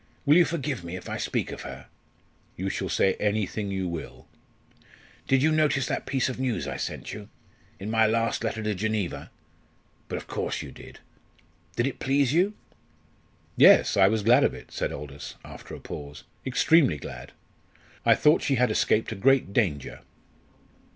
Will 0.25 0.35
you 0.35 0.45
forgive 0.45 0.83
me 0.83 0.95
if 0.95 1.07
I 1.07 1.17
speak 1.17 1.51
of 1.51 1.61
her?" 1.61 1.85
"You 2.57 2.71
shall 2.71 2.89
say 2.89 3.13
anything 3.19 3.69
you 3.69 3.87
will." 3.87 4.25
"Did 5.27 5.43
you 5.43 5.51
notice 5.51 5.85
that 5.85 6.07
piece 6.07 6.27
of 6.27 6.39
news 6.39 6.67
I 6.67 6.75
sent 6.75 7.13
you, 7.13 7.29
in 7.79 7.91
my 7.91 8.07
last 8.07 8.43
letter 8.43 8.63
to 8.63 8.73
Geneva? 8.73 9.29
But 10.07 10.15
of 10.17 10.25
course 10.25 10.63
you 10.63 10.71
did. 10.71 11.01
Did 11.75 11.85
it 11.85 11.99
please 11.99 12.33
you?" 12.33 12.55
"Yes, 13.55 13.95
I 13.95 14.07
was 14.07 14.23
glad 14.23 14.43
of 14.43 14.55
it," 14.55 14.71
said 14.71 14.91
Aldous, 14.91 15.35
after 15.45 15.75
a 15.75 15.79
pause, 15.79 16.23
"extremely 16.47 16.97
glad. 16.97 17.31
I 18.03 18.15
thought 18.15 18.41
she 18.41 18.55
had 18.55 18.71
escaped 18.71 19.11
a 19.11 19.15
great 19.15 19.53
danger." 19.53 20.01